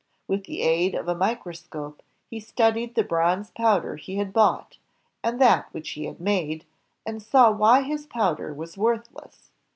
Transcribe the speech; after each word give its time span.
With 0.27 0.45
the 0.45 0.63
aid 0.63 0.95
of 0.95 1.07
a 1.07 1.13
micro 1.13 1.53
scope 1.53 2.01
he 2.27 2.39
studied 2.39 2.95
the 2.95 3.03
bronze 3.03 3.51
powder 3.51 3.97
he 3.97 4.15
had 4.15 4.33
bought, 4.33 4.79
and 5.23 5.39
that 5.39 5.71
which 5.75 5.91
he 5.91 6.05
had 6.05 6.19
made, 6.19 6.65
and 7.05 7.21
saw 7.21 7.51
why 7.51 7.83
his 7.83 8.07
powder 8.07 8.51
was 8.51 8.79
worthless. 8.79 9.51